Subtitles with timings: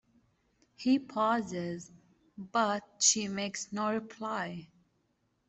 [0.77, 1.91] He pauses,
[2.35, 4.67] but she makes no reply.